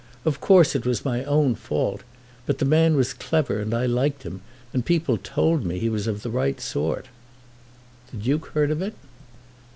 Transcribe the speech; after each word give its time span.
Of 0.25 0.41
course 0.41 0.73
it 0.73 0.83
was 0.83 1.05
my 1.05 1.23
own 1.25 1.53
fault. 1.53 2.01
But 2.47 2.57
the 2.57 2.65
man 2.65 2.95
was 2.95 3.13
clever 3.13 3.59
and 3.59 3.71
I 3.71 3.85
liked 3.85 4.23
him, 4.23 4.41
and 4.73 4.83
people 4.83 5.19
told 5.19 5.63
me 5.63 5.75
that 5.75 5.81
he 5.81 5.89
was 5.89 6.07
of 6.07 6.23
the 6.23 6.31
right 6.31 6.59
sort." 6.59 7.05
"The 8.09 8.17
Duke 8.17 8.47
heard 8.55 8.71
of 8.71 8.81
it?" 8.81 8.95